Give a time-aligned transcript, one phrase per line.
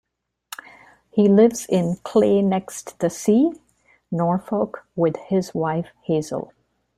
[1.11, 3.51] He lives in Cley-next-the-Sea,
[4.09, 6.53] Norfolk with his wife Hazel.